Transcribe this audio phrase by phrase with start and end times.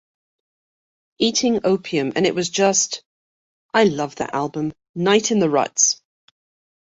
[1.19, 6.01] Eating opium and it was just...I love that album- "Night in the Ruts".